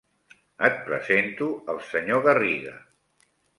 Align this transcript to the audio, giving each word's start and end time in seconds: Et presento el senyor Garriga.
Et 0.69 0.79
presento 0.87 1.51
el 1.75 1.83
senyor 1.91 2.25
Garriga. 2.31 2.75